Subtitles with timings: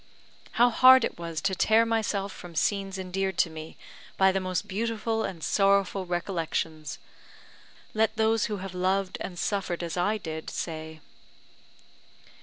[0.53, 3.77] How hard it was to tear myself from scenes endeared to me
[4.17, 6.97] by the most beautiful and sorrowful recollections,
[7.93, 11.01] let those who have loved and suffered as I did, say.